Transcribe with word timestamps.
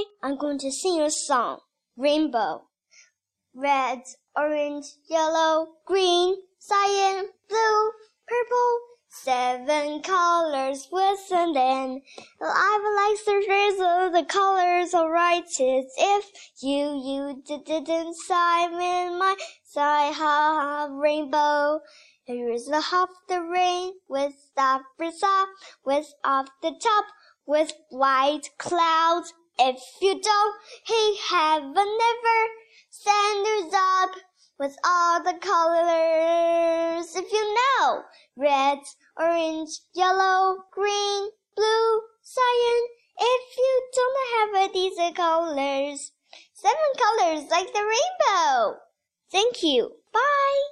Today 0.00 0.10
I'm 0.22 0.38
going 0.38 0.58
to 0.60 0.72
sing 0.72 0.98
a 1.02 1.10
song, 1.10 1.58
Rainbow. 1.94 2.68
Red, 3.54 4.00
orange, 4.34 4.86
yellow, 5.10 5.74
green, 5.86 6.36
cyan, 6.58 7.28
blue, 7.48 7.90
purple, 8.26 8.78
seven 9.10 10.00
colors 10.00 10.88
with 10.90 11.20
an 11.32 11.54
I 12.40 12.78
would 12.82 12.96
like 12.96 13.24
to 13.26 13.82
all 13.82 14.10
the 14.10 14.24
colors 14.24 14.94
alright 14.94 15.44
it's 15.44 15.94
if 15.98 16.24
you 16.62 16.96
you 17.04 17.42
didn't 17.44 18.14
Simon 18.14 19.18
my 19.18 19.36
side 19.64 20.14
ha 20.14 20.88
rainbow. 20.90 21.80
Here 22.24 22.50
is 22.50 22.66
the 22.66 22.80
half 22.80 23.10
the 23.28 23.42
rain 23.42 23.92
with 24.08 24.32
the 24.56 24.62
up 24.62 25.48
with 25.84 26.06
off 26.24 26.48
the 26.62 26.72
top 26.82 27.04
with 27.46 27.72
white 27.90 28.48
clouds. 28.58 29.34
If 29.62 29.78
you 30.00 30.18
don't, 30.18 30.54
hey, 30.86 31.16
heaven 31.28 31.74
never 31.74 32.38
send 32.88 33.46
us 33.46 33.74
up 33.74 34.10
with 34.58 34.74
all 34.86 35.22
the 35.22 35.34
colors. 35.38 37.14
If 37.14 37.30
you 37.30 37.54
know, 37.54 38.00
red, 38.36 38.78
orange, 39.18 39.80
yellow, 39.94 40.64
green, 40.72 41.28
blue, 41.54 42.00
cyan. 42.22 42.86
If 43.18 43.56
you 43.58 43.82
don't 43.96 44.54
have 44.54 44.72
these 44.72 44.96
colors, 45.14 46.12
seven 46.54 46.90
colors 46.96 47.50
like 47.50 47.70
the 47.74 47.84
rainbow. 47.84 48.78
Thank 49.30 49.62
you. 49.62 49.92
Bye. 50.10 50.69